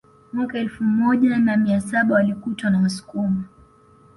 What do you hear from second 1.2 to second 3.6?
na mia saba walikutwa na Wasukuma